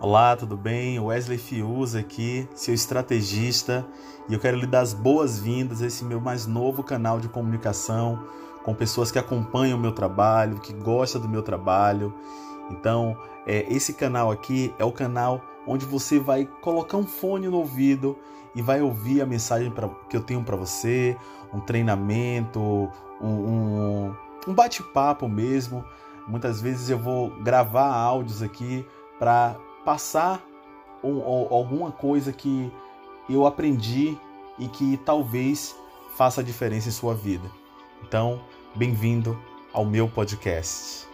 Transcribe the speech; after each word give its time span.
Olá, 0.00 0.36
tudo 0.36 0.56
bem? 0.56 1.00
Wesley 1.00 1.38
Fiuza 1.38 1.98
aqui, 1.98 2.48
seu 2.54 2.72
estrategista, 2.72 3.84
e 4.28 4.34
eu 4.34 4.38
quero 4.38 4.56
lhe 4.56 4.66
dar 4.66 4.82
as 4.82 4.94
boas-vindas 4.94 5.82
a 5.82 5.86
esse 5.86 6.04
meu 6.04 6.20
mais 6.20 6.46
novo 6.46 6.84
canal 6.84 7.18
de 7.18 7.28
comunicação 7.28 8.22
com 8.62 8.72
pessoas 8.72 9.10
que 9.10 9.18
acompanham 9.18 9.76
o 9.76 9.80
meu 9.80 9.90
trabalho, 9.90 10.60
que 10.60 10.72
gostam 10.72 11.20
do 11.20 11.28
meu 11.28 11.42
trabalho. 11.42 12.14
Então, 12.70 13.16
é, 13.44 13.66
esse 13.68 13.92
canal 13.92 14.30
aqui 14.30 14.72
é 14.78 14.84
o 14.84 14.92
canal 14.92 15.42
onde 15.66 15.84
você 15.84 16.20
vai 16.20 16.46
colocar 16.62 16.96
um 16.96 17.06
fone 17.06 17.48
no 17.48 17.56
ouvido 17.56 18.16
e 18.54 18.62
vai 18.62 18.80
ouvir 18.80 19.20
a 19.20 19.26
mensagem 19.26 19.68
pra, 19.68 19.88
que 20.08 20.16
eu 20.16 20.22
tenho 20.22 20.44
para 20.44 20.54
você, 20.54 21.16
um 21.52 21.58
treinamento, 21.58 22.60
um, 23.20 23.28
um, 23.28 24.16
um 24.46 24.54
bate-papo 24.54 25.28
mesmo. 25.28 25.84
Muitas 26.28 26.60
vezes 26.60 26.88
eu 26.88 26.98
vou 26.98 27.30
gravar 27.42 27.92
áudios 27.92 28.44
aqui 28.44 28.86
para 29.18 29.56
passar 29.88 30.46
um, 31.02 31.22
alguma 31.22 31.90
coisa 31.90 32.30
que 32.30 32.70
eu 33.26 33.46
aprendi 33.46 34.18
e 34.58 34.68
que 34.68 34.98
talvez 34.98 35.74
faça 36.14 36.44
diferença 36.44 36.90
em 36.90 36.92
sua 36.92 37.14
vida. 37.14 37.50
Então, 38.02 38.38
bem-vindo 38.76 39.42
ao 39.72 39.86
meu 39.86 40.06
podcast. 40.06 41.07